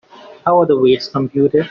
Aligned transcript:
How 0.45 0.61
are 0.61 0.65
the 0.65 0.75
weights 0.79 1.07
computed? 1.07 1.59